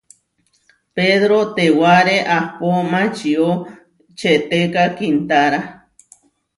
[0.95, 3.45] Pedró tewaré ahpó mačió
[4.19, 5.59] četéka kiintára.